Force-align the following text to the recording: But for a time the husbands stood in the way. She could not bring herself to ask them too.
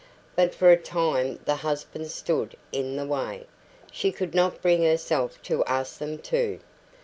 But 0.35 0.55
for 0.55 0.71
a 0.71 0.77
time 0.77 1.37
the 1.45 1.57
husbands 1.57 2.11
stood 2.11 2.55
in 2.71 2.95
the 2.95 3.05
way. 3.05 3.45
She 3.91 4.11
could 4.11 4.33
not 4.33 4.59
bring 4.59 4.81
herself 4.81 5.39
to 5.43 5.63
ask 5.65 5.99
them 5.99 6.17
too. 6.17 6.59